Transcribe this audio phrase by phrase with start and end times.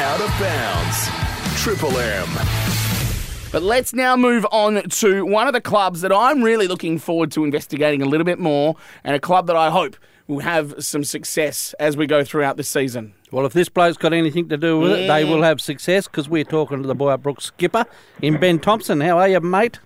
[0.00, 1.60] Out of bounds.
[1.62, 2.26] Triple M.
[3.52, 7.30] But let's now move on to one of the clubs that I'm really looking forward
[7.32, 11.04] to investigating a little bit more, and a club that I hope will have some
[11.04, 13.12] success as we go throughout the season.
[13.30, 16.30] Well, if this bloke's got anything to do with it, they will have success because
[16.30, 17.84] we're talking to the Boyup Brook's skipper
[18.22, 19.02] in Ben Thompson.
[19.02, 19.80] How are you, mate?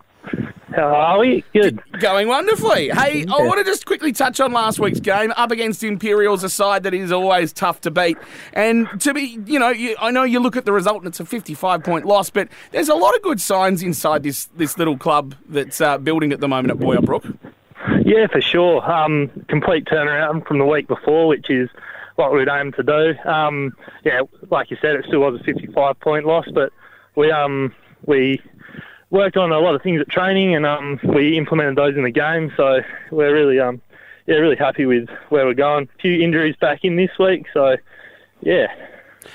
[0.75, 1.45] How are we?
[1.53, 1.81] Good.
[2.01, 2.89] Going wonderfully.
[2.89, 6.49] Hey, I want to just quickly touch on last week's game up against Imperials, a
[6.49, 8.19] side that is always tough to beat.
[8.53, 11.21] And to be, you know, you, I know you look at the result and it's
[11.21, 14.99] a 55 point loss, but there's a lot of good signs inside this, this little
[14.99, 17.25] club that's uh, building at the moment at Boyup Brook.
[18.05, 18.91] Yeah, for sure.
[18.91, 21.71] Um, complete turnaround from the week before, which is
[22.17, 23.15] what we'd aimed to do.
[23.29, 26.73] Um, yeah, like you said, it still was a 55 point loss, but
[27.15, 27.75] we um,
[28.07, 28.41] we
[29.15, 32.11] worked on a lot of things at training and um, we implemented those in the
[32.11, 32.53] game.
[32.57, 32.81] So
[33.13, 33.81] we're really um,
[34.27, 35.89] yeah really happy with where we're going.
[35.97, 37.77] A few injuries back in this week, so
[38.41, 38.67] yeah.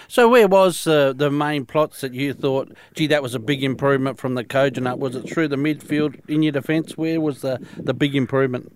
[0.08, 3.64] So where was uh, the main plots that you thought, gee, that was a big
[3.64, 5.00] improvement from the Kojonup?
[5.00, 6.96] Was it through the midfield in your defence?
[6.96, 8.72] Where was the, the big improvement?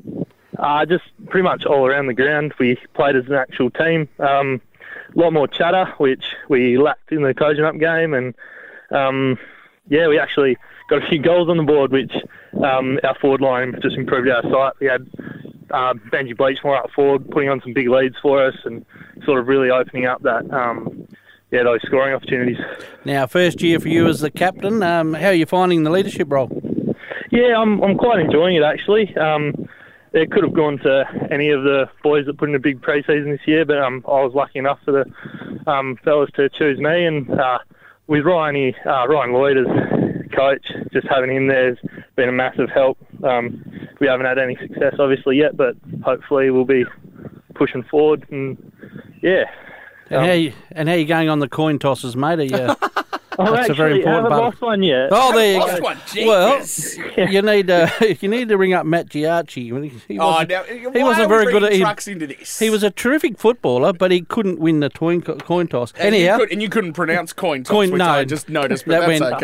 [0.57, 2.53] Uh, just pretty much all around the ground.
[2.57, 4.07] We played as an actual team.
[4.17, 4.59] Um,
[5.15, 8.33] a lot more chatter, which we lacked in the Kojonup game, and
[8.89, 9.37] um,
[9.89, 10.57] yeah, we actually
[10.93, 12.11] got a few goals on the board, which
[12.63, 14.73] um, our forward line just improved our sight.
[14.79, 15.07] We had
[15.71, 18.85] uh, Benji Bleachmore up forward, putting on some big leads for us, and
[19.25, 21.07] sort of really opening up that um,
[21.51, 22.57] yeah those scoring opportunities.
[23.05, 24.83] Now, first year for you as the captain.
[24.83, 26.49] Um, how are you finding the leadership role?
[27.31, 29.15] Yeah, I'm I'm quite enjoying it actually.
[29.17, 29.67] Um,
[30.13, 33.31] it could have gone to any of the boys that put in a big pre-season
[33.31, 37.05] this year, but um, I was lucky enough for the um, fellas to choose me.
[37.05, 37.57] And uh,
[38.05, 41.77] with Ryan, uh, Ryan Lloyd as coach, just having him there has
[42.15, 42.97] been a massive help.
[43.23, 43.63] Um,
[43.99, 46.85] we haven't had any success obviously yet, but hopefully we'll be
[47.55, 48.25] pushing forward.
[48.31, 48.57] And
[49.21, 49.43] yeah.
[50.09, 52.39] And, Um, how you, and how you going on the coin tosses, mate?
[52.39, 52.75] Are you,
[53.39, 54.43] Oh, That's a very important haven't part.
[54.43, 55.09] lost one yet.
[55.11, 55.83] oh, there you Lost go.
[55.83, 55.97] one,
[57.17, 57.89] Well, you need uh,
[58.21, 59.63] you need to ring up Matt Giarchi.
[60.07, 62.59] He Oh, wasn't, now, he why wasn't very good at bringing he, trucks into this.
[62.59, 65.93] he was a terrific footballer, but he couldn't win the coin, coin toss.
[65.97, 68.05] And you Anyhow, could- and you couldn't pronounce coin toss, Coin- which no.
[68.05, 69.43] I just noticed, but That that's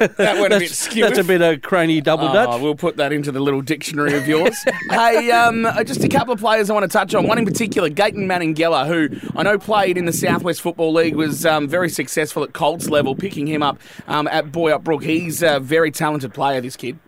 [0.00, 0.06] okay.
[0.18, 2.60] that went a bit that's, that's a bit of Craney double Oh, dutch.
[2.60, 4.56] we'll put that into the little dictionary of yours.
[4.90, 7.26] hey, um, uh, just a couple of players I want to touch on.
[7.26, 11.46] One in particular, Gayton Maningella, who I know played in the Southwest Football League, was
[11.46, 15.02] um, very successful at Colts level, picking him up um, at Boyup Brook.
[15.02, 16.98] He's a very talented player, this kid.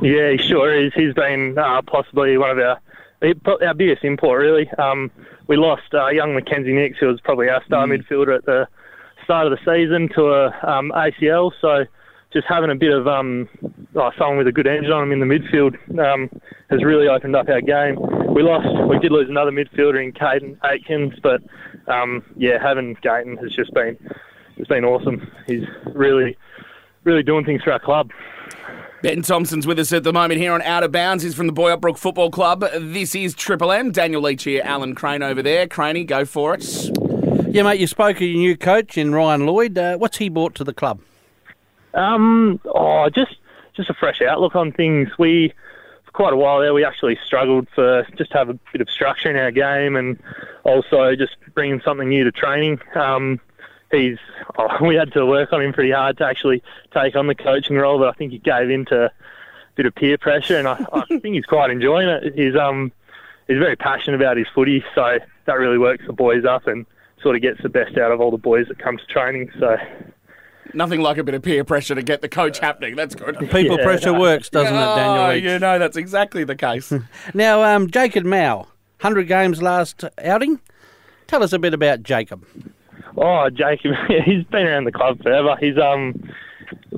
[0.00, 0.92] Yeah, he sure is.
[0.94, 2.80] He's been uh, possibly one of our
[3.62, 4.70] our biggest import, really.
[4.78, 5.10] Um,
[5.46, 8.68] we lost uh, young Mackenzie Nix, who was probably our star midfielder at the
[9.24, 11.52] start of the season, to a um, ACL.
[11.60, 11.84] So
[12.32, 13.48] just having a bit of um,
[13.94, 16.28] oh, someone with a good engine on him in the midfield um,
[16.70, 17.96] has really opened up our game.
[18.34, 21.42] We lost, we did lose another midfielder in Caden Aitkins, but
[21.90, 23.96] um, yeah, having Gayton has just been
[24.56, 25.30] it's been awesome.
[25.46, 26.36] He's really,
[27.04, 28.10] really doing things for our club.
[29.02, 31.22] Ben Thompson's with us at the moment here on Out of Bounds.
[31.22, 32.64] He's from the Boyup Brook Football Club.
[32.80, 33.92] This is Triple M.
[33.92, 35.68] Daniel Leach here, Alan Crane over there.
[35.68, 36.90] Craney, go for it.
[37.48, 39.78] Yeah, mate, you spoke of your new coach in Ryan Lloyd.
[39.78, 41.00] Uh, what's he brought to the club?
[41.94, 43.36] Um, oh, just
[43.74, 45.08] just a fresh outlook on things.
[45.18, 45.52] We
[46.04, 48.90] for quite a while there, we actually struggled for just to have a bit of
[48.90, 50.18] structure in our game, and
[50.64, 52.80] also just bringing something new to training.
[52.94, 53.40] Um,
[53.90, 54.18] he's
[54.58, 57.76] oh, we had to work on him pretty hard to actually take on the coaching
[57.76, 59.10] role, but I think he gave in to a
[59.74, 62.34] bit of peer pressure, and I, I think he's quite enjoying it.
[62.34, 62.92] He's um
[63.46, 66.86] he's very passionate about his footy, so that really works the boys up and
[67.22, 69.50] sort of gets the best out of all the boys that come to training.
[69.58, 69.76] So.
[70.74, 72.96] Nothing like a bit of peer pressure to get the coach happening.
[72.96, 73.38] That's good.
[73.50, 73.84] People Yeah.
[73.84, 75.24] pressure works, doesn't it, Daniel?
[75.24, 75.44] Oh, Leach?
[75.44, 76.92] you know, that's exactly the case.
[77.34, 78.58] Now, um, Jacob Mao,
[79.00, 80.60] 100 games last outing.
[81.28, 82.44] Tell us a bit about Jacob.
[83.16, 83.92] Oh, Jacob,
[84.24, 85.56] he's been around the club forever.
[85.60, 86.30] He's um,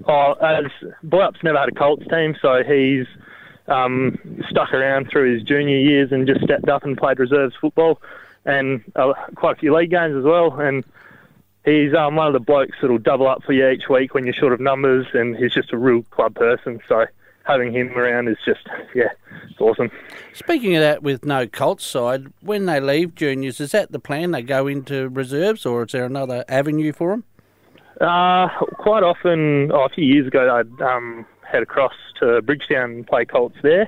[0.07, 0.67] oh, as
[1.05, 3.07] Boyup's never had a Colts team, so he's
[3.69, 4.19] um
[4.49, 8.01] stuck around through his junior years and just stepped up and played reserves football,
[8.45, 10.59] and uh, quite a few league games as well.
[10.59, 10.85] And
[11.65, 14.35] he's um one of the blokes that'll double up for you each week when you're
[14.35, 16.81] short of numbers, and he's just a real club person.
[16.89, 17.07] So
[17.49, 18.61] having him around is just
[18.95, 19.09] yeah,
[19.51, 19.91] it's awesome.
[20.35, 24.31] Speaking of that, with no Colts side, when they leave juniors, is that the plan?
[24.31, 27.25] They go into reserves, or is there another avenue for them?
[28.01, 28.49] Uh,
[28.79, 33.25] quite often, oh, a few years ago, I'd um, head across to Bridgetown and play
[33.25, 33.87] Colts there.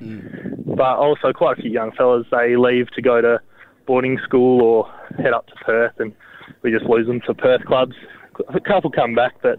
[0.67, 3.41] But also, quite a few young fellas they leave to go to
[3.87, 6.15] boarding school or head up to Perth, and
[6.63, 7.95] we just lose them to Perth clubs.
[8.55, 9.59] A couple come back, but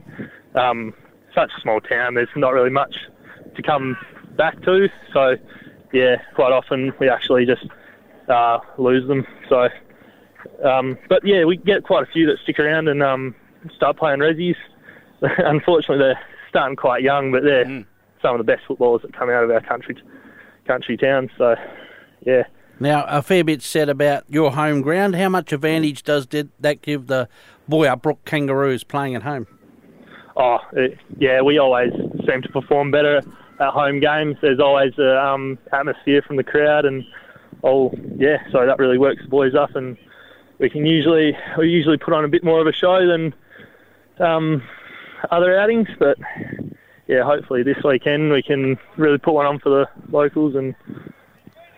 [0.59, 0.93] um,
[1.35, 2.95] such a small town, there's not really much
[3.55, 3.97] to come
[4.37, 4.89] back to.
[5.13, 5.35] So,
[5.93, 7.65] yeah, quite often we actually just
[8.27, 9.25] uh, lose them.
[9.49, 9.69] So,
[10.63, 13.35] um, but yeah, we get quite a few that stick around and um,
[13.75, 14.55] start playing resis.
[15.21, 16.19] Unfortunately, they're
[16.49, 17.85] starting quite young, but they're
[18.21, 19.95] some of the best footballers that come out of our country
[20.65, 21.29] country towns.
[21.37, 21.55] So,
[22.25, 22.43] yeah.
[22.79, 25.15] Now, a fair bit said about your home ground.
[25.15, 27.27] How much advantage does did that give the
[27.69, 29.45] Boyup Brook Kangaroos playing at home?
[30.35, 31.91] Oh, it, yeah, we always
[32.27, 33.21] seem to perform better
[33.61, 34.37] at home games.
[34.41, 37.05] There's always a um, atmosphere from the crowd, and
[37.63, 39.97] oh, yeah, so that really works the boys up, and
[40.57, 43.33] we can usually we usually put on a bit more of a show than
[44.19, 44.63] um,
[45.29, 46.17] other outings, but
[47.07, 50.75] yeah, hopefully this weekend we can really put one on for the locals, and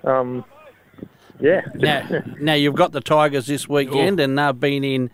[0.03, 0.45] um,
[1.39, 5.11] yeah, Now, now you've got the Tigers this weekend, and they've been in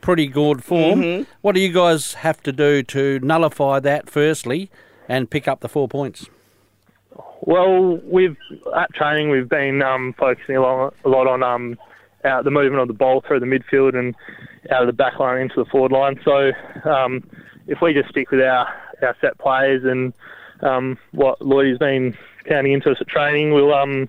[0.00, 1.26] pretty good form.
[1.40, 4.70] What do you guys have to do to nullify that, firstly,
[5.08, 6.28] and pick up the four points?
[7.40, 8.36] Well, we've
[8.76, 11.78] at training we've been um, focusing a lot, a lot on um,
[12.24, 14.14] out the movement of the ball through the midfield and
[14.70, 16.20] out of the back line into the forward line.
[16.24, 16.52] So
[16.84, 17.28] um,
[17.66, 18.68] if we just stick with our,
[19.02, 20.12] our set plays and
[20.60, 22.16] um, what Lloydie's been
[22.46, 24.08] counting into us at training, we'll um,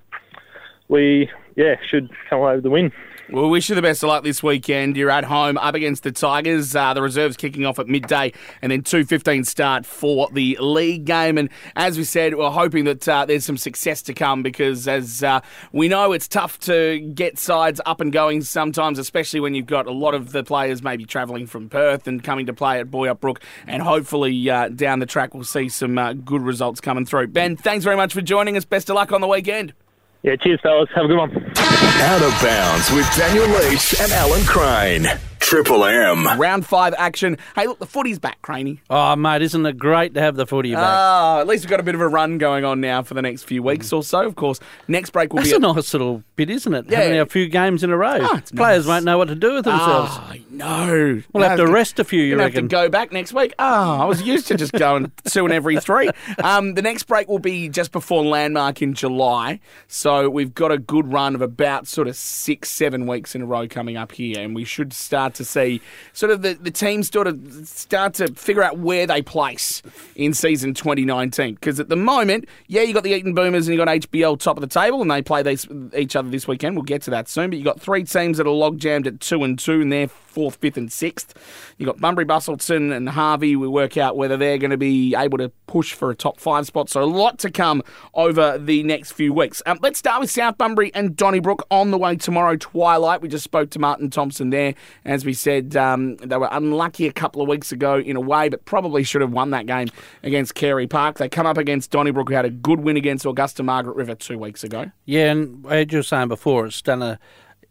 [0.88, 2.92] we yeah should come away with the win.
[3.32, 4.98] Well, we wish you the best of luck this weekend.
[4.98, 6.76] You're at home up against the Tigers.
[6.76, 8.34] Uh, the reserves kicking off at midday,
[8.64, 11.38] and then two fifteen start for the league game.
[11.38, 15.22] And as we said, we're hoping that uh, there's some success to come because, as
[15.22, 15.42] uh,
[15.72, 19.86] we know, it's tough to get sides up and going sometimes, especially when you've got
[19.86, 23.20] a lot of the players maybe travelling from Perth and coming to play at Boyup
[23.20, 23.42] Brook.
[23.68, 27.28] And hopefully uh, down the track we'll see some uh, good results coming through.
[27.28, 28.66] Ben, thanks very much for joining us.
[28.66, 29.74] Best of luck on the weekend.
[30.22, 30.90] Yeah, cheers, fellas.
[30.96, 31.32] Have a good one.
[31.32, 35.29] Out of bounds with Daniel Leach and Alan Crane.
[35.50, 36.28] Triple M.
[36.40, 37.36] Round five action.
[37.56, 38.82] Hey, look, the footy's back, Craney.
[38.88, 40.84] Oh, mate, isn't it great to have the footy back?
[40.86, 43.24] Ah, at least we've got a bit of a run going on now for the
[43.24, 44.24] next few weeks or so.
[44.28, 45.56] Of course, next break will That's be.
[45.56, 46.86] a nice little bit, isn't it?
[46.88, 47.00] Yeah.
[47.02, 48.20] Having a few games in a row.
[48.22, 48.90] Ah, it's Players nice.
[48.94, 50.12] won't know what to do with themselves.
[50.14, 51.24] Ah, I know.
[51.34, 53.56] we'll have to rest a few, you Gonna have to go back next week.
[53.58, 56.12] Ah, I was used to just going two and every three.
[56.44, 60.78] Um, the next break will be just before landmark in July, so we've got a
[60.78, 64.40] good run of about sort of six, seven weeks in a row coming up here,
[64.42, 65.82] and we should start to see
[66.14, 69.82] sort of the the teams sort of start to figure out where they place
[70.16, 71.56] in season 2019.
[71.56, 74.58] Because at the moment, yeah, you got the Eaton Boomers and you got HBL top
[74.58, 76.76] of the table, and they play these, each other this weekend.
[76.76, 77.50] We'll get to that soon.
[77.50, 80.08] But you got three teams that are log jammed at two and two, and they're
[80.08, 81.34] fourth, fifth, and sixth.
[81.78, 83.56] You got Bunbury, Busselton, and Harvey.
[83.56, 86.66] We work out whether they're going to be able to push for a top five
[86.66, 86.90] spot.
[86.90, 87.82] So a lot to come
[88.14, 89.62] over the next few weeks.
[89.66, 93.22] Um, let's start with South Bunbury and Donnybrook on the way tomorrow twilight.
[93.22, 94.76] We just spoke to Martin Thompson there.
[95.06, 98.50] As we said, um, they were unlucky a couple of weeks ago in a way,
[98.50, 99.88] but probably should have won that game
[100.24, 101.18] against Carey Park.
[101.18, 104.38] They come up against Donnybrook, who had a good win against Augusta Margaret River two
[104.38, 104.92] weeks ago.
[105.06, 107.20] Yeah, and as you were saying before, it's done a,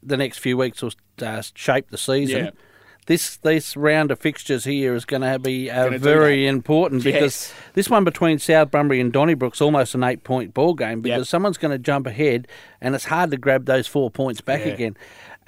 [0.02, 2.44] the next few weeks will uh, shape the season.
[2.46, 2.50] Yeah.
[3.06, 7.54] This this round of fixtures here is going to be uh, very important because Yes.
[7.72, 11.26] this one between South Bunbury and Donnybrook's almost an eight point ball game because Yep.
[11.28, 12.46] someone's going to jump ahead
[12.82, 14.72] and it's hard to grab those four points back Yeah.
[14.74, 14.96] again.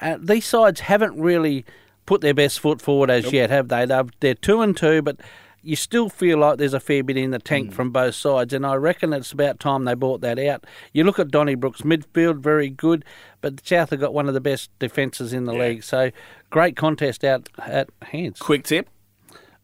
[0.00, 1.66] Uh, these sides haven't really
[2.10, 3.86] put their best foot forward as yet, have they?
[3.86, 5.20] They've, they're two and two, but
[5.62, 7.72] you still feel like there's a fair bit in the tank mm.
[7.72, 10.66] from both sides, and I reckon it's about time they brought that out.
[10.92, 13.04] You look at Donnybrook's midfield, very good,
[13.40, 16.10] but the South have got one of the best defences in the league, so
[16.50, 18.40] great contest out at hands.
[18.40, 18.88] Quick tip.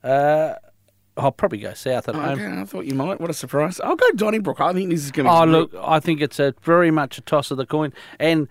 [0.05, 0.55] Uh,
[1.17, 2.39] I'll probably go South at oh, home.
[2.39, 3.21] Okay, I thought you might.
[3.21, 3.81] What a surprise.
[3.81, 4.61] I'll go Donnybrook.
[4.61, 5.37] I think this is going to be.
[5.37, 7.93] Oh, look, I think it's a very much a toss of the coin.
[8.21, 8.47] And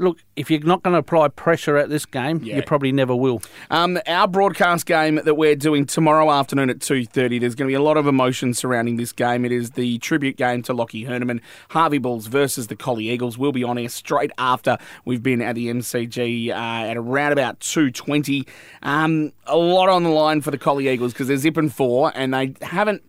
[0.00, 2.56] look, if you're not going to apply pressure at this game, Yeah.
[2.56, 3.42] you probably never will.
[3.70, 7.38] Um, our broadcast game that we're doing tomorrow afternoon at two thirty.
[7.38, 9.44] There's going to be a lot of emotion surrounding this game.
[9.44, 11.40] It is the tribute game to Lockie Herneman,
[11.70, 13.38] Harvey Bulls versus the Collie Eagles.
[13.38, 17.60] We'll be on air straight after we've been at the MCG uh, at around about
[17.60, 18.46] two twenty.
[18.82, 22.32] Um, a lot on the line for the Collie Eagles because they're zipping four and
[22.34, 23.02] they haven't.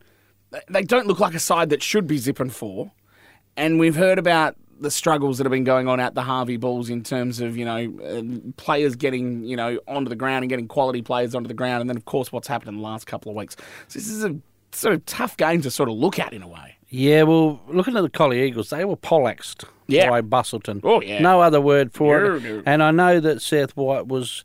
[0.70, 2.92] They don't look like a side that should be zipping four.
[3.56, 6.90] And we've heard about the struggles that have been going on at the Harvey Bulls
[6.90, 10.68] in terms of, you know, uh, players getting, you know, onto the ground and getting
[10.68, 11.82] quality players onto the ground.
[11.82, 13.56] And then, of course, what's happened in the last couple of weeks.
[13.88, 14.36] So this is a
[14.74, 16.76] sort of tough game to sort of look at in a way.
[16.90, 20.10] Yeah, well, looking at the Collie Eagles, they were poleaxed Yeah.
[20.10, 20.82] by Busselton.
[20.84, 21.20] Oh, yeah.
[21.22, 22.44] No other word for No, it.
[22.44, 22.64] no.
[22.66, 24.44] And I know that Seth White was.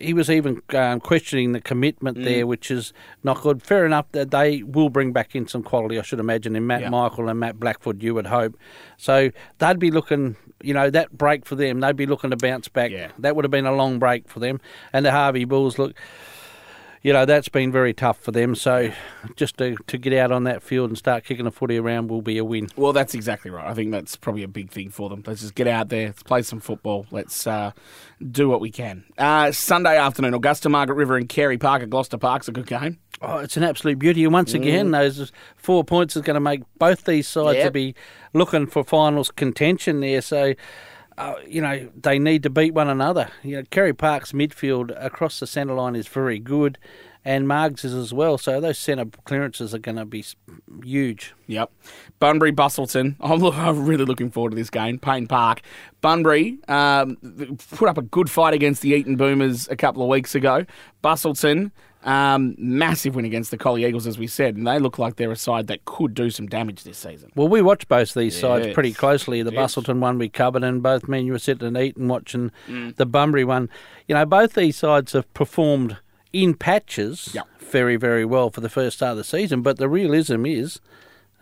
[0.00, 2.24] He was even um, questioning the commitment Mm.
[2.24, 2.92] there, which is
[3.24, 3.62] not good.
[3.62, 6.82] Fair enough that they will bring back in some quality, I should imagine, in Matt
[6.82, 6.90] Yeah.
[6.90, 8.56] Michael and Matt Blackfoot, you would hope.
[8.96, 12.68] So they'd be looking, you know, that break for them, they'd be looking to bounce
[12.68, 12.90] back.
[12.90, 13.08] Yeah.
[13.18, 14.60] That would have been a long break for them.
[14.92, 15.94] And the Harvey Bulls, look,
[17.02, 18.54] you know that's been very tough for them.
[18.54, 18.90] So
[19.36, 22.22] just to to get out on that field and start kicking the footy around will
[22.22, 22.68] be a win.
[22.76, 23.66] Well, that's exactly right.
[23.66, 25.22] I think that's probably a big thing for them.
[25.26, 27.06] Let's just get out there, let's play some football.
[27.10, 27.72] Let's uh,
[28.30, 29.04] do what we can.
[29.16, 32.98] Uh, Sunday afternoon, Augusta, Margaret River, and Carey Park at Gloucester Park's a good game.
[33.20, 34.22] Oh, it's an absolute beauty.
[34.22, 37.64] And once again, those four points is going to make both these sides Yep.
[37.66, 37.94] to be
[38.32, 40.20] looking for finals contention there.
[40.22, 40.54] So,
[41.18, 43.28] uh, you know, they need to beat one another.
[43.42, 46.78] You know, Carey Park's midfield across the centre line is very good,
[47.24, 48.38] and Margs is as well.
[48.38, 50.24] So those centre clearances are going to be
[50.84, 51.34] huge.
[51.48, 51.72] Yep.
[52.20, 53.16] Bunbury, Busselton.
[53.20, 55.00] I'm, I'm really looking forward to this game.
[55.00, 55.62] Payne Park.
[56.00, 57.16] Bunbury um,
[57.72, 60.64] put up a good fight against the Eaton Boomers a couple of weeks ago.
[61.02, 61.72] Busselton,
[62.04, 65.32] um, massive win against the Collie Eagles, as we said, and they look like they're
[65.32, 67.30] a side that could do some damage this season.
[67.34, 69.42] Well, we watched both these sides pretty closely.
[69.42, 69.74] The Yes.
[69.74, 72.96] Busselton one we covered, and both me and you were sitting and eating watching Mm.
[72.96, 73.68] the Bunbury one.
[74.06, 75.96] You know, both these sides have performed
[76.32, 77.46] in patches Yep.
[77.60, 79.62] very, very well for the first start of the season.
[79.62, 80.80] But the realism is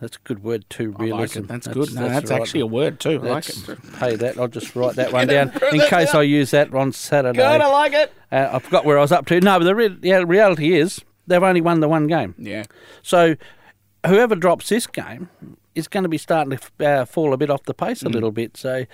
[0.00, 0.94] that's a good word too.
[0.98, 1.38] I like Realism.
[1.38, 1.48] it.
[1.48, 1.94] That's, good.
[1.94, 2.40] No, that's, right.
[2.40, 3.20] actually a word too.
[3.22, 3.78] I like it.
[3.98, 7.38] Hey, that I'll just write that one down in case I use that on Saturday.
[7.38, 8.12] Good, I like it.
[8.30, 9.40] Uh, I forgot where I was up to.
[9.40, 12.34] No, but the re- yeah, reality is they've only won the one game.
[12.38, 12.64] Yeah.
[13.02, 13.36] So
[14.06, 15.28] whoever drops this game
[15.76, 18.06] is going to be starting to uh, fall a bit off the pace Mm.
[18.06, 18.56] a little bit.
[18.56, 18.86] So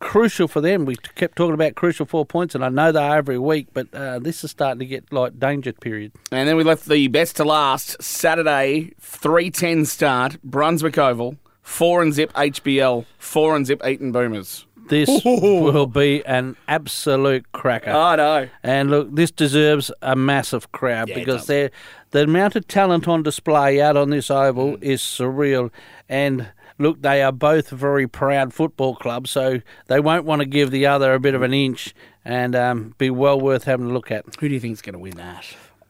[0.00, 0.84] crucial for them.
[0.84, 3.86] We kept talking about crucial four points, and I know they are every week, but
[3.94, 6.12] uh, this is starting to get like danger period.
[6.30, 8.02] And then we left the best to last.
[8.02, 14.66] Saturday, 310 start, Brunswick Oval, 4 and zip HBL, 4 and zip Eaton Boomers.
[14.88, 17.90] This will be an absolute cracker.
[17.90, 18.48] I know.
[18.62, 21.46] And look, this deserves a massive crowd Yeah, it because does.
[21.46, 21.70] they're,
[22.10, 24.82] the amount of talent on display out on this oval Mm.
[24.82, 25.70] is surreal.
[26.08, 26.48] And
[26.78, 30.86] look, they are both very proud football clubs, so they won't want to give the
[30.86, 34.24] other a bit of an inch and um, be well worth having a look at.
[34.40, 35.44] Who do you think's going to win that?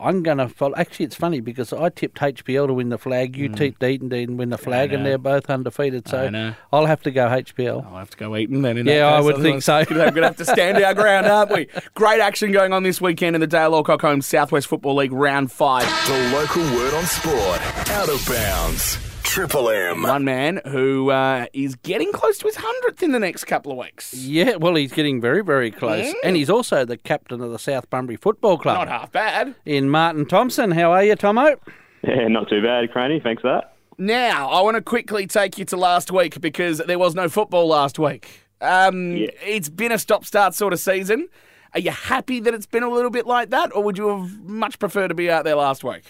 [0.05, 0.75] I'm going to follow.
[0.77, 3.37] Actually, it's funny because I tipped HBL to win the flag.
[3.37, 5.05] You tipped Eaton to win the flag, and Mm.
[5.05, 6.07] they're both undefeated.
[6.09, 6.53] So.
[6.73, 7.85] I'll have to go HBL.
[7.91, 8.77] I'll have to go Eaton then.
[8.79, 9.79] In Yeah, that I would think so.
[9.91, 11.69] We're going to have to stand our ground, aren't we?
[11.95, 15.51] Great action going on this weekend in the Dale Alcock Home Southwest Football League Round
[15.51, 15.83] 5.
[16.07, 17.91] The local word on sport.
[17.91, 18.99] Out of bounds.
[19.35, 20.03] Triple M.
[20.03, 23.79] One man who uh, is getting close to his 100th in the next couple of
[23.79, 24.15] weeks.
[24.15, 27.91] Yeah, well, he's getting very, very close, and he's also the captain of the South
[27.91, 28.79] Bunbury Football Club.
[28.79, 29.57] Not half bad.
[29.65, 30.71] in Martin Thompson.
[30.71, 31.57] How are you, Tomo?
[32.05, 33.19] Yeah, not too bad, Craney.
[33.19, 33.75] Thanks for that.
[33.99, 37.67] Now, I want to quickly take you to last week because there was no football
[37.67, 38.43] last week.
[38.61, 39.31] Um, Yeah.
[39.45, 41.29] It's been a stop start sort of season.
[41.73, 44.45] Are you happy that it's been a little bit like that, or would you have
[44.45, 46.05] much preferred to be out there last week?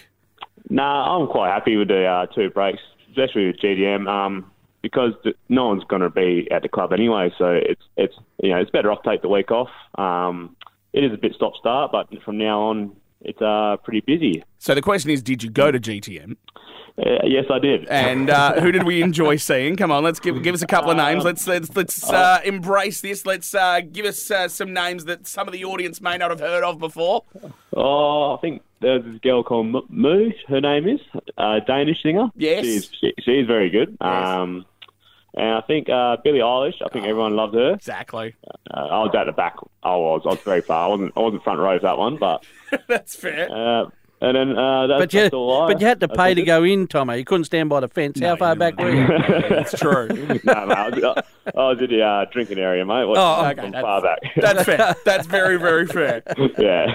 [0.69, 2.81] Nah, I'm quite happy with the uh, two breaks,
[3.15, 7.31] especially with GTM, um, because th- no one's going to be at the club anyway.
[7.37, 9.69] So it's it's you know it's better off take the week off.
[9.97, 10.55] Um,
[10.93, 14.43] it is a bit stop start, but from now on it's uh, pretty busy.
[14.59, 16.37] So the question is, did you go to GTM?
[16.97, 17.85] Uh, yes, I did.
[17.87, 19.75] And uh, who did we enjoy seeing?
[19.75, 21.25] Come on, let's give give us a couple of names.
[21.25, 23.25] Let's let's let's uh, embrace this.
[23.25, 26.39] Let's uh, give us uh, some names that some of the audience may not have
[26.39, 27.23] heard of before.
[27.75, 30.31] oh, I think there's this girl called M- Moo.
[30.47, 31.01] Her name is
[31.37, 32.29] a Danish singer.
[32.35, 32.63] Yes.
[32.63, 33.97] she's she, she's very good.
[33.99, 34.65] Um,
[35.37, 36.75] and I think uh, Billie Eilish.
[36.81, 37.73] I think everyone loved her.
[37.73, 38.35] Exactly.
[38.71, 39.57] Uh, I was at the back.
[39.83, 40.21] I was.
[40.23, 40.85] I was very far.
[40.85, 41.11] I wasn't.
[41.17, 42.45] I wasn't front row for that one, but
[42.87, 43.51] That's fair.
[43.51, 43.89] uh,
[44.27, 46.63] and then uh, that's, But you, that's all but you had to pay to go
[46.63, 47.13] in, Tomo.
[47.13, 48.19] You couldn't stand by the fence.
[48.19, 49.07] How far back were you?
[49.49, 50.07] That's true.
[50.09, 53.05] it- no, I was, I was in the uh, drinking area, mate.
[53.05, 54.19] What, Oh, okay, from that's- far back.
[54.35, 54.95] That's fair.
[55.05, 56.23] That's very very fair.
[56.57, 56.87] yeah.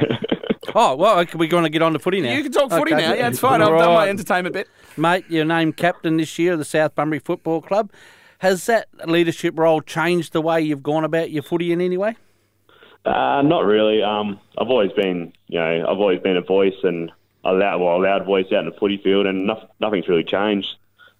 [0.74, 2.32] Oh, well, we're going to get on to footy now.
[2.32, 3.00] You can talk footy Okay.
[3.08, 3.14] now.
[3.14, 3.60] Yeah, it's fine.
[3.62, 4.68] I've done my entertainment bit.
[4.96, 7.90] Mate, you're named captain this year of the South Bunbury Football Club.
[8.38, 12.16] Has that leadership role changed the way you've gone about your footy in any way?
[13.04, 14.02] Uh, not really.
[14.02, 17.10] Um, I've always been, you know, I've always been a voice and
[17.44, 20.24] a loud, well, a loud voice out in the footy field, and noth- nothing's really
[20.24, 20.68] changed.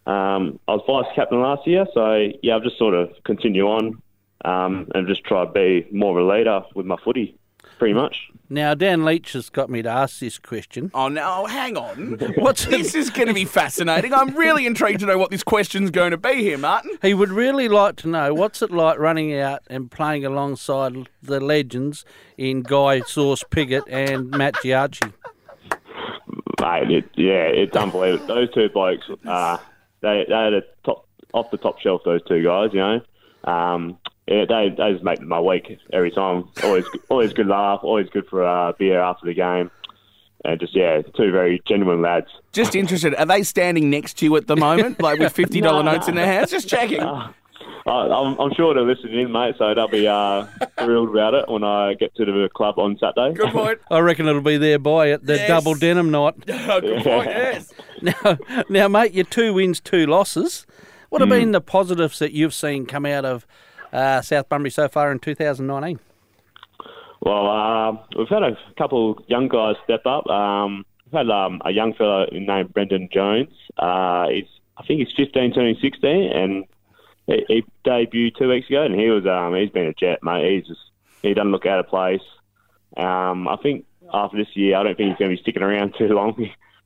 [0.07, 4.03] Um, I was vice captain last year, so yeah, I've just sort of continue on
[4.45, 7.37] um, and just try to be more of a leader with my footy,
[7.79, 8.17] pretty much.
[8.53, 10.91] Now, Dan Leach has got me to ask this question.
[10.93, 12.19] Oh no, hang on.
[12.37, 14.13] What's This is going to be fascinating.
[14.13, 16.99] I'm really intrigued to know what this question's going to be here, Martin.
[17.01, 21.39] He would really like to know what's it like running out and playing alongside the
[21.39, 22.05] legends
[22.37, 25.13] in Guy Sauce Piggott and Matt Giarchi.
[26.61, 28.27] Mate, it, yeah, it's unbelievable.
[28.27, 29.59] Those two blokes, uh,
[30.01, 32.03] they they are the top off the top shelf.
[32.05, 33.01] Those two guys, you know,
[33.51, 36.49] um, yeah, they they just make my week every time.
[36.63, 37.81] Always always good laugh.
[37.83, 39.71] Always good for a beer after the game.
[40.45, 42.29] And just yeah, two very genuine lads.
[42.53, 43.15] Just interested.
[43.15, 46.09] Are they standing next to you at the moment, like with fifty dollar No, notes
[46.09, 46.51] in their hands?
[46.51, 47.03] Just checking.
[47.03, 47.31] I,
[47.93, 49.55] I'm, I'm sure they're listening in, mate.
[49.59, 50.45] So they'll be uh,
[50.79, 53.35] thrilled about it when I get to the club on Saturday.
[53.35, 53.79] Good point.
[53.91, 55.49] I reckon it'll be there by at the Yes.
[55.49, 56.35] double denim night.
[56.49, 57.29] Oh, good point.
[57.31, 57.73] Yes.
[58.03, 58.39] Now,
[58.71, 60.67] now, mate, your two wins, two losses.
[61.11, 63.47] What have been the positives that you've seen come out of
[63.93, 65.99] uh, South Bunbury so far in 2019?
[67.21, 70.27] Well, uh, we've had a couple young guys step up.
[70.29, 73.51] Um, we've had um, a young fellow named Brendan Jones.
[73.77, 74.47] Uh, he's,
[74.79, 76.65] I think he's 15, turning 16, and
[77.31, 80.53] he, he debuted two weeks ago, and he was um, he's been a jet, mate.
[80.53, 80.81] He's just
[81.23, 82.23] he doesn't look out of place.
[82.97, 85.95] Um, I think after this year, I don't think he's going to be sticking around
[85.99, 86.35] too long.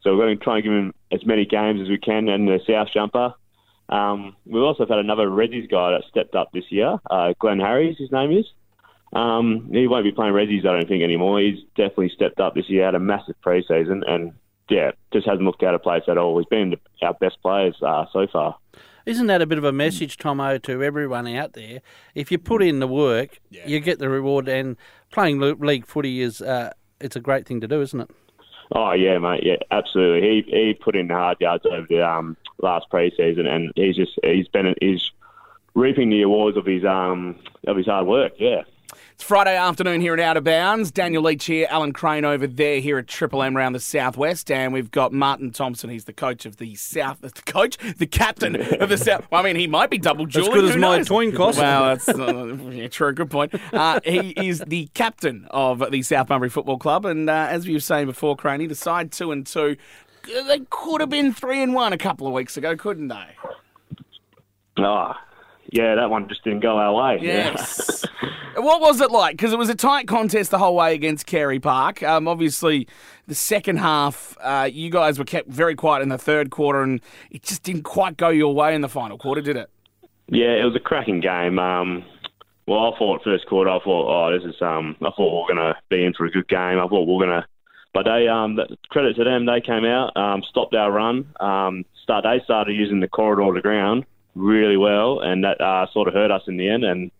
[0.02, 2.46] So we're going to try and give him as many games as we can and
[2.46, 3.34] the South jumper.
[3.88, 6.98] Um, we've also had another Reddies guy that stepped up this year.
[7.10, 8.44] Uh, Glenn Harris, his name is.
[9.14, 11.40] Um, he won't be playing Reddies, I don't think, anymore.
[11.40, 14.32] He's definitely stepped up this year, had a massive pre-season, and
[14.68, 16.36] yeah, just hasn't looked out of place at all.
[16.38, 18.56] He's been our best players uh, so far.
[19.06, 21.80] Isn't that a bit of a message, Tomo, to everyone out there?
[22.14, 24.76] If you put in the work, you get the reward, and
[25.12, 28.10] playing league footy is uh, it's a great thing to do, isn't it?
[28.72, 29.42] Oh yeah, mate.
[29.42, 30.28] Yeah, absolutely.
[30.28, 34.18] He he put in the hard yards over the um, last pre-season, and he's just
[34.22, 35.10] he's been he's
[35.74, 38.32] reaping the awards of his um of his hard work.
[38.38, 38.62] Yeah.
[39.14, 40.90] It's Friday afternoon here at Out of Bounds.
[40.90, 44.72] Daniel Leach here, Alan Crane over there here at Triple M around the Southwest, and
[44.72, 45.88] we've got Martin Thompson.
[45.88, 49.24] He's the coach of the South, the coach, the captain of the South.
[49.30, 50.52] Well, I mean, he might be double dueling.
[50.52, 51.06] good as who my knows?
[51.06, 51.58] twin cost.
[51.58, 53.12] Well, that's uh, yeah, true.
[53.12, 53.54] Good point.
[53.72, 57.72] Uh, he is the captain of the South Bunbury Football Club, and uh, as we
[57.72, 59.76] were saying before, Craney, he decided two and two.
[60.26, 63.26] They could have been three and one a couple of weeks ago, couldn't they?
[64.78, 65.14] Oh,
[65.74, 65.94] yeah.
[65.96, 67.18] That one just didn't go our way.
[67.20, 68.04] Yes.
[68.56, 69.36] what was it like?
[69.36, 72.02] Because it was a tight contest the whole way against Carey Park.
[72.02, 72.86] Um, obviously,
[73.26, 77.00] the second half, uh, you guys were kept very quiet in the third quarter, and
[77.30, 79.70] it just didn't quite go your way in the final quarter, did it?
[80.28, 81.58] Yeah, it was a cracking game.
[81.58, 82.04] Um,
[82.66, 85.56] well, I thought first quarter, I thought, oh, this is um, I thought we are
[85.56, 86.78] going to be in for a good game.
[86.78, 87.46] I thought we are going to,
[87.92, 91.26] but they, um, credit to them, they came out, um, stopped our run.
[91.40, 96.08] Um, start, they started using the corridor to ground really well, and that uh, sort
[96.08, 96.84] of hurt us in the end.
[96.84, 97.10] And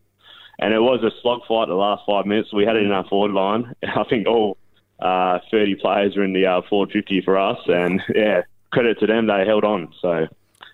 [0.58, 2.52] and it was a slog fight the last five minutes.
[2.52, 3.74] We had it in our forward line.
[3.82, 4.56] I think all
[5.00, 8.42] uh, 30 players were in the uh, forward 50 for us, and yeah,
[8.72, 9.92] credit to them, they held on.
[10.00, 10.26] So.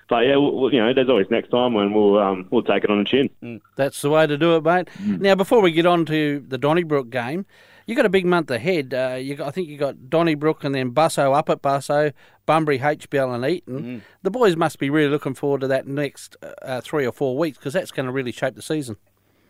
[0.09, 2.91] But yeah, we'll, you know, there's always next time when we'll um, we'll take it
[2.91, 3.61] on the chin.
[3.77, 4.89] That's the way to do it, mate.
[4.99, 7.47] Now, before we get on to the Donnybrook game,
[7.91, 8.95] you got a big month ahead.
[8.95, 12.13] Uh, you got, I think you got Donnybrook and then Busso up at Busso,
[12.47, 14.03] Bunbury, HBL, and Eaton.
[14.23, 17.59] The boys must be really looking forward to that next uh, three or four weeks
[17.59, 18.97] because that's going to really shape the season.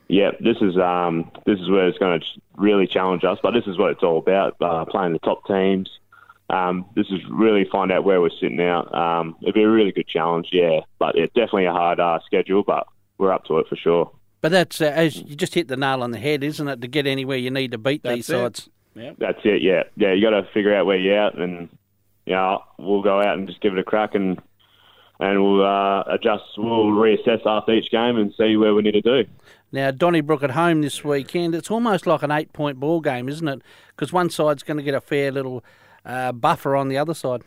[0.09, 2.26] Yeah, this is um, this is where it's going to
[2.57, 3.38] really challenge us.
[3.42, 5.88] But this is what it's all about: uh, playing the top teams.
[6.48, 8.92] Um, this is really find out where we're sitting out.
[8.92, 10.81] Um, it'd be a really good challenge, yeah.
[10.98, 14.11] But it's definitely a hard uh, schedule, but we're up to it for sure.
[14.40, 16.81] But that's uh, as you just hit the nail on the head, isn't it?
[16.81, 18.33] To get anywhere, you need to beat these That's it.
[18.33, 18.70] sides.
[19.18, 19.85] That's it, yeah.
[19.96, 21.68] Yeah, you got to figure out where you're at, and
[22.26, 24.40] you know, we'll go out and just give it a crack, and
[25.20, 26.44] and we'll uh, adjust.
[26.57, 29.24] We'll reassess after each game and see where we need to do.
[29.72, 33.46] Now, Donnybrook at home this weekend, it's almost like an eight point ball game, isn't
[33.46, 33.62] it?
[33.94, 35.62] Because one side's going to get a fair little
[36.05, 37.42] uh, buffer on the other side.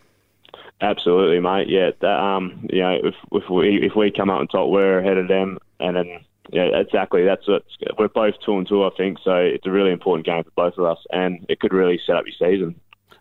[0.79, 1.67] Absolutely, mate.
[1.67, 4.99] Yeah, that, um, you know, if if we if we come out on top, we're
[4.99, 6.19] ahead of them, and then
[6.51, 7.23] yeah, exactly.
[7.23, 7.63] That's what
[7.97, 9.17] we're both two and two, I think.
[9.23, 12.15] So it's a really important game for both of us, and it could really set
[12.15, 12.75] up your season.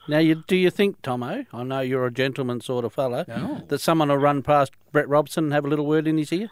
[0.09, 3.25] Now, you, do you think, Tomo, I know you're a gentleman sort of fella,
[3.69, 6.51] that someone will run past Brett Robson and have a little word in his ear?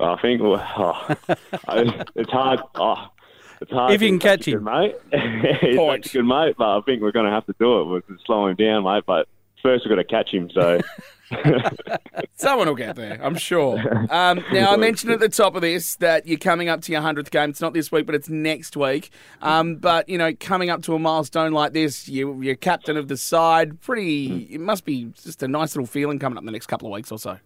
[0.00, 1.16] I think well, oh,
[2.14, 2.60] it's hard.
[2.76, 3.08] Oh,
[3.60, 3.92] it's hard.
[3.92, 4.64] If you can catch him.
[4.64, 4.96] good mate.
[5.60, 6.06] He's Point.
[6.06, 7.84] a good mate, but I think we're going to have to do it.
[7.86, 9.04] We're to slow him down, mate.
[9.06, 9.28] But
[9.62, 10.50] first, we've got to catch him.
[10.52, 10.80] So
[12.34, 13.78] Someone will get there, I'm sure.
[14.10, 17.02] Um, now, I mentioned at the top of this that you're coming up to your
[17.02, 17.50] 100th game.
[17.50, 19.10] It's not this week, but it's next week.
[19.42, 23.08] Um, but, you know, coming up to a milestone like this, you, you're captain of
[23.08, 23.80] the side.
[23.80, 26.88] Pretty, it must be just a nice little feeling coming up in the next couple
[26.88, 27.38] of weeks or so.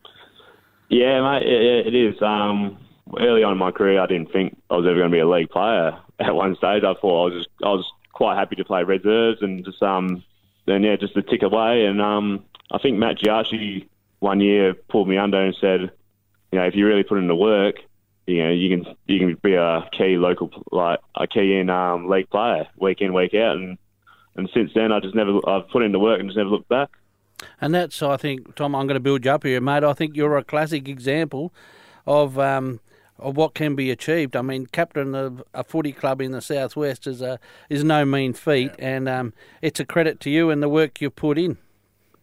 [0.88, 2.20] yeah, mate, it, it is.
[2.22, 2.78] Um,
[3.18, 5.28] early on in my career, I didn't think I was ever going to be a
[5.28, 5.98] league player.
[6.20, 9.42] At one stage, I thought I was just I was quite happy to play reserves
[9.42, 10.22] and just um
[10.66, 11.84] then yeah just to tick away.
[11.86, 13.88] And um I think Matt Giardi
[14.20, 15.90] one year pulled me under and said,
[16.52, 17.76] you know, if you really put in the work,
[18.26, 22.08] you know, you can you can be a key local like a key in um,
[22.08, 23.56] league player week in week out.
[23.56, 23.78] And
[24.36, 26.68] and since then, I just never I've put in the work and just never looked
[26.68, 26.90] back.
[27.60, 29.82] And that's, I think, Tom, I'm going to build you up here, mate.
[29.82, 31.52] I think you're a classic example
[32.06, 32.78] of um,
[33.22, 34.36] of what can be achieved.
[34.36, 38.32] I mean, captain of a footy club in the southwest is a is no mean
[38.32, 41.58] feat, and um, it's a credit to you and the work you've put in.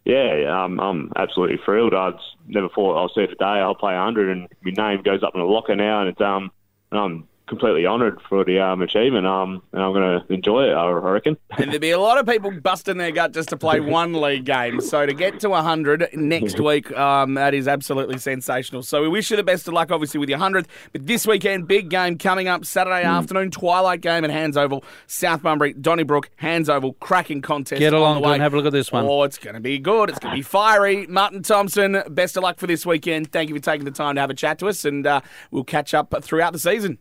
[0.04, 1.94] Yeah, um, I'm absolutely thrilled.
[1.94, 2.12] I
[2.46, 3.44] never thought I'll see it today.
[3.44, 6.50] I'll play 100, and my name goes up in the locker now, and it's um,
[6.90, 9.26] and I'm completely honoured for the um, achievement.
[9.26, 10.72] Um, and I'm going to enjoy it.
[10.72, 11.36] I reckon.
[11.58, 14.46] And there'd be a lot of people busting their gut just to play one league
[14.46, 14.80] game.
[14.80, 18.82] So to get to 100 next week, um, that is absolutely sensational.
[18.82, 20.66] So we wish you the best of luck, obviously, with your 100th.
[20.92, 25.42] But this weekend, big game coming up Saturday afternoon, twilight game at Hands Oval, South
[25.42, 27.80] Bunbury, Donnybrook, Hands Oval, cracking contest.
[27.80, 28.34] Get on along the to way.
[28.34, 29.04] and have a look at this one.
[29.04, 30.08] Oh, it's going to be good.
[30.08, 31.06] It's going to be fiery.
[31.08, 33.32] Martin Thompson, best of luck for this weekend.
[33.32, 35.64] Thank you for taking the time to have a chat to us, and uh, we'll
[35.64, 36.98] catch up throughout the season.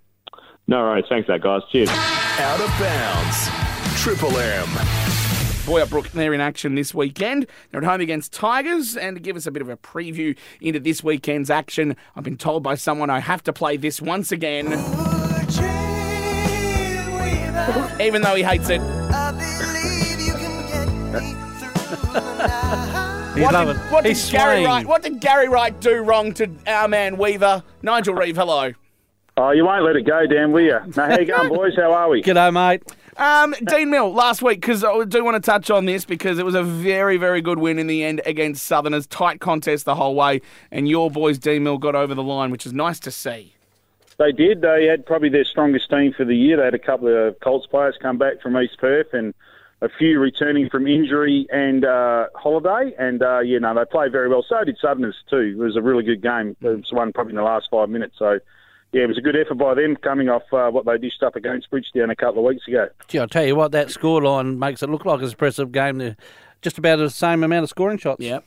[0.69, 1.05] No worries.
[1.09, 1.63] Thanks, that guys.
[1.71, 1.89] Cheers.
[1.89, 3.49] Out of bounds.
[3.99, 4.67] Triple M.
[5.65, 7.47] Boyup Brook, they're in action this weekend.
[7.71, 8.95] They're at home against Tigers.
[8.95, 12.37] And to give us a bit of a preview into this weekend's action, I've been
[12.37, 14.67] told by someone I have to play this once again,
[17.99, 18.79] even though he hates it.
[23.33, 23.75] He's what loving.
[23.75, 24.65] did, what did He's Gary swaying.
[24.65, 24.85] Wright?
[24.85, 27.63] What did Gary Wright do wrong to our man Weaver?
[27.81, 28.73] Nigel Reeve, hello.
[29.41, 30.79] Oh, you won't let it go, Dan, will you?
[30.97, 31.73] Now, how you going, boys?
[31.77, 32.21] How are we?
[32.21, 32.83] G'day, mate.
[33.15, 36.55] Um, Deanmill, last week, because I do want to touch on this because it was
[36.55, 39.07] a very, very good win in the end against Southerners.
[39.07, 42.73] Tight contest the whole way, and your boys, Deanmill, got over the line, which is
[42.73, 43.53] nice to see.
[44.17, 44.59] They did.
[44.59, 46.57] They had probably their strongest team for the year.
[46.57, 49.33] They had a couple of Colts players come back from East Perth and
[49.81, 52.93] a few returning from injury and uh, holiday.
[52.99, 54.43] And, uh, yeah, no, they played very well.
[54.43, 55.55] So did Southerners, too.
[55.57, 56.57] It was a really good game.
[56.61, 58.15] It was one probably in the last five minutes.
[58.19, 58.39] So,
[58.91, 61.35] yeah, it was a good effort by them coming off uh, what they dished up
[61.35, 62.87] against Bridgetown a couple of weeks ago.
[63.07, 65.99] Gee, I'll tell you what, that scoreline makes it look like an impressive game.
[65.99, 66.17] They're
[66.61, 68.23] just about the same amount of scoring shots.
[68.23, 68.39] Yeah.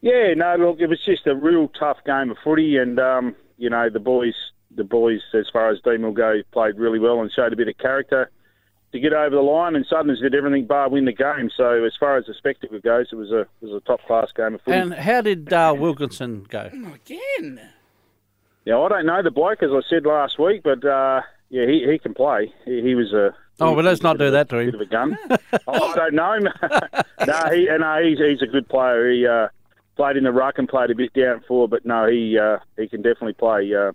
[0.00, 3.70] Yeah, no, look, it was just a real tough game of footy, and um, you
[3.70, 4.34] know the boys,
[4.74, 7.68] the boys, as far as Dean will go, played really well and showed a bit
[7.68, 8.30] of character
[8.92, 9.74] to get over the line.
[9.74, 11.50] And Southerners did everything bar win the game.
[11.56, 14.28] So as far as the spectacle goes, it was a it was a top class
[14.36, 14.76] game of footy.
[14.76, 16.70] And how did Dale Wilkinson go?
[16.94, 17.60] Again.
[18.64, 21.86] Yeah, I don't know the bloke as I said last week, but uh, yeah, he,
[21.90, 22.52] he can play.
[22.64, 24.74] He, he was a Oh, he- well, let's not do that to Bit him.
[24.74, 25.18] of a gun.
[25.68, 26.48] oh, I don't know him.
[27.26, 29.10] no, he no, he's he's a good player.
[29.12, 29.48] He uh,
[29.96, 32.88] played in the ruck and played a bit down forward, but no, he uh, he
[32.88, 33.72] can definitely play.
[33.74, 33.92] Uh,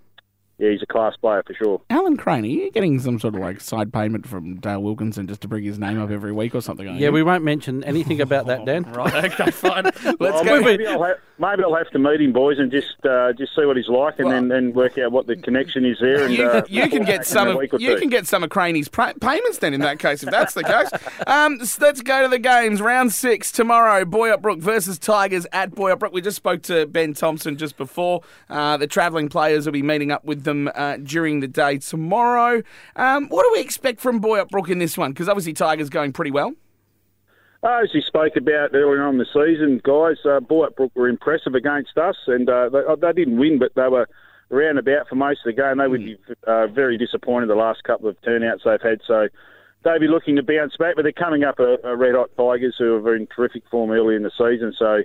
[0.59, 1.81] yeah, he's a class player for sure.
[1.89, 5.41] Alan Crane, are you getting some sort of like side payment from Dale Wilkinson just
[5.41, 6.85] to bring his name up every week or something?
[6.85, 7.11] Yeah, you?
[7.11, 8.83] we won't mention anything about that, Dan.
[8.99, 9.83] Right, okay, fine.
[10.03, 10.61] Let's Well, go.
[10.61, 13.63] maybe, I'll have, maybe I'll have to meet him, boys, and just uh, just see
[13.65, 16.25] what he's like, and then, then work out what the connection is there.
[16.25, 17.97] And, You, uh, you can get some of you two.
[17.99, 20.89] can get some of Craney's pra- payments then in that case if that's the case.
[21.27, 22.81] Um, so let's go to the games.
[22.81, 24.03] Round six tomorrow.
[24.05, 26.11] Boyup Brook versus Tigers at Boyup Brook.
[26.13, 28.21] We just spoke to Ben Thompson just before.
[28.49, 32.61] Uh, the travelling players will be meeting up with them uh, during the day tomorrow.
[32.95, 35.11] Um, what do we expect from Boyup Brook in this one?
[35.11, 36.53] Because obviously Tigers going pretty well.
[37.61, 41.55] Uh, as he spoke about earlier on the season, guys, uh, Boyup Brook were impressive
[41.55, 44.07] against us, and uh, they, they didn't win, but they were
[44.51, 45.77] around about for most of the game.
[45.77, 49.27] They would be uh, very disappointed the last couple of turnouts they've had, so
[49.83, 52.75] they'll be looking to bounce back, but they're coming up a, a red hot Tigers
[52.77, 55.03] who are in terrific form early in the season, so.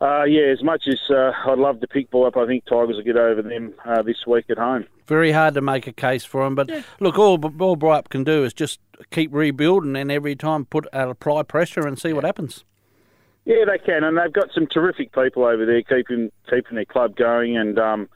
[0.00, 3.02] Uh, yeah, as much as uh, I'd love to pick Boyup, I think Tigers will
[3.02, 4.86] get over them uh, this week at home.
[5.08, 8.44] Very hard to make a case for them, but look, all all Boyup can do
[8.44, 8.78] is just
[9.10, 12.64] keep rebuilding and every time put uh, apply pressure and see what happens.
[13.44, 17.16] Yeah, they can, and they've got some terrific people over there keeping keeping their club
[17.16, 18.08] going, and um,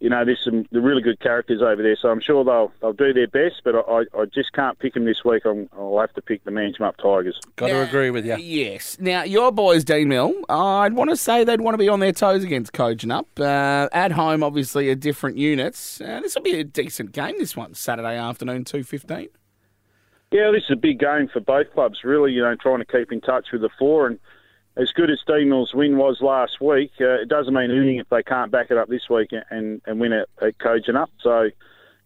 [0.00, 1.96] you know, there's some really good characters over there.
[1.96, 5.04] So I'm sure they'll they'll do their best, but I, I just can't pick them
[5.04, 5.44] this week.
[5.44, 7.40] I'm, I'll have to pick the Manjimup Tigers.
[7.56, 8.36] Got to agree with you.
[8.36, 8.98] Yes.
[9.00, 12.44] Now, your boys, Deanmill, I'd want to say they'd want to be on their toes
[12.44, 13.26] against Kojonup.
[13.38, 16.00] Uh, at home, obviously, are different units.
[16.00, 19.28] Uh, this will be a decent game, this one, Saturday afternoon, 2.15.
[20.32, 22.32] Yeah, this is a big game for both clubs, really.
[22.32, 24.18] You know, trying to keep in touch with the four, and
[24.76, 28.22] as good as Deanmill's win was last week, uh, it doesn't mean anything if they
[28.22, 31.08] can't back it up this week and and win it at Kojonup.
[31.20, 31.50] So.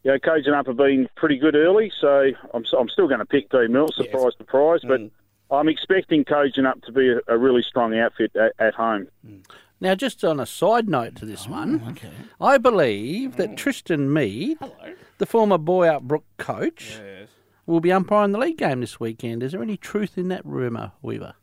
[0.04, 3.50] You know, Up have been pretty good early, so I'm, I'm still going to pick
[3.50, 4.80] D Mill, surprise, surprise.
[4.82, 5.10] But mm.
[5.50, 9.08] I'm expecting Kojonup to be a, a really strong outfit at, at home.
[9.26, 9.44] Mm.
[9.80, 11.98] Now, just on a side note to this oh, one,
[12.40, 13.56] I believe that mm.
[13.56, 14.58] Tristan Mead,
[15.18, 17.00] the former Boyup Brook coach,
[17.66, 19.42] will be umpiring the league game this weekend.
[19.42, 21.34] Is there any truth in that rumour, Weaver?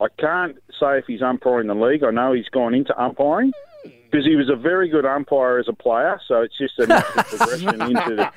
[0.00, 2.04] I can't say if he's umpiring the league.
[2.04, 3.52] I know he's gone into umpiring
[3.84, 6.20] because he was a very good umpire as a player.
[6.26, 8.32] So it's just a natural progression into the,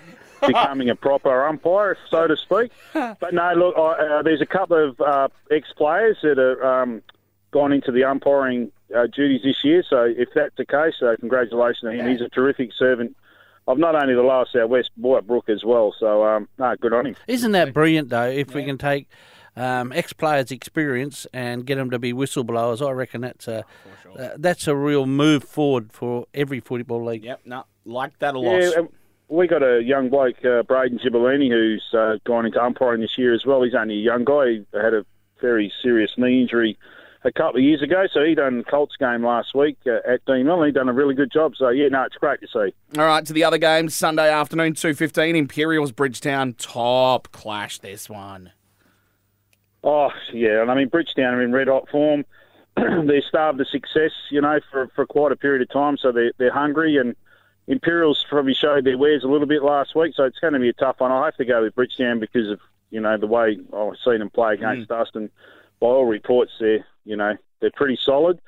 [0.46, 2.72] becoming a proper umpire, so to speak.
[2.94, 7.02] But no, look, I, uh, there's a couple of uh, ex-players that are um,
[7.52, 9.84] gone into the umpiring uh, duties this year.
[9.88, 12.08] So if that's the case, uh, congratulations to him.
[12.08, 13.16] He's a terrific servant
[13.68, 15.94] of not only the Lower South West, Boyup Brook as well.
[16.00, 17.16] So um, no, good on him.
[17.28, 19.08] Isn't that brilliant, though, if we can take
[19.60, 22.88] um, ex-players' experience and get them to be whistleblowers.
[22.88, 23.66] I reckon that's a
[24.18, 27.24] uh, that's a real move forward for every football league.
[27.24, 28.62] Yep, no, like that a lot.
[28.62, 28.82] Yeah,
[29.28, 33.36] we got a young bloke, uh, Braden Gibellini, who's uh, gone into umpiring this year
[33.36, 33.62] as well.
[33.62, 34.46] He's only a young guy.
[34.48, 35.06] He had a
[35.40, 36.78] very serious knee injury
[37.24, 40.66] a couple of years ago, so he done Colts game last week uh, at Deanmill.
[40.66, 41.54] He done a really good job.
[41.58, 42.74] So yeah, no, it's great to see.
[43.00, 47.78] All right, to the other games, Sunday afternoon, two fifteen, Imperials Bridgetown, top clash.
[47.80, 48.52] This one.
[49.84, 52.26] Oh yeah, and I mean Bridgetown are in red hot form.
[52.76, 55.98] they're starved of success, you know, for for quite a period of time.
[55.98, 57.16] So they're they're hungry, and
[57.68, 60.14] Imperials probably showed their wares a little bit last week.
[60.16, 61.12] So it's going to be a tough one.
[61.12, 64.30] I have to go with Bridgetown because of you know the way I've seen them
[64.30, 65.02] play against mm.
[65.02, 65.30] us, and
[65.80, 68.40] by all reports, they're you know they're pretty solid.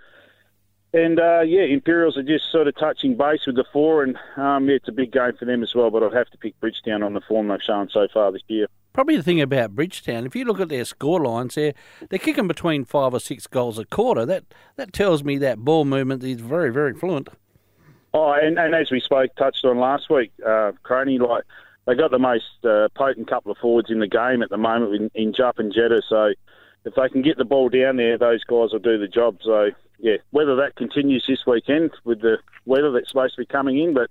[0.94, 4.68] And uh, yeah, Imperials are just sort of touching base with the four, and um,
[4.68, 5.90] yeah, it's a big game for them as well.
[5.90, 8.68] But I'd have to pick Bridgetown on the form they've shown so far this year.
[8.94, 11.74] Probably the thing about Bridgetown, if you look at their score lines, they're,
[12.10, 14.26] they're kicking between five or six goals a quarter.
[14.26, 14.44] That
[14.76, 17.30] that tells me that ball movement is very, very fluent.
[18.14, 21.46] Oh, and, and as we spoke, touched on last week, uh, Craney, like
[21.86, 24.94] they got the most uh, potent couple of forwards in the game at the moment
[24.96, 26.02] in, in Jupp and Jetta.
[26.10, 26.34] So
[26.84, 29.38] if they can get the ball down there, those guys will do the job.
[29.42, 33.80] So yeah, whether that continues this weekend with the weather that's supposed to be coming
[33.80, 34.10] in, but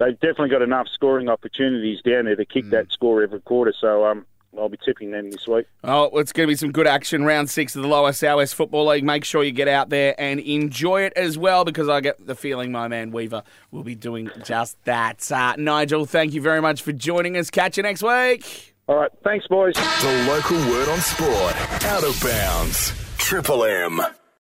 [0.00, 2.70] they've definitely got enough scoring opportunities down there to kick mm.
[2.70, 3.72] that score every quarter.
[3.78, 4.26] So um,
[4.58, 5.66] I'll be tipping them this week.
[5.84, 7.24] Oh, it's going to be some good action.
[7.24, 9.04] Round six of the Lower Southwest Football League.
[9.04, 12.34] Make sure you get out there and enjoy it as well because I get the
[12.34, 15.30] feeling my man Weaver will be doing just that.
[15.30, 17.50] Uh, Nigel, thank you very much for joining us.
[17.50, 18.74] Catch you next week.
[18.88, 19.10] All right.
[19.22, 19.74] Thanks, boys.
[19.74, 21.84] The local word on sport.
[21.84, 22.92] Out of bounds.
[23.18, 24.00] Triple M.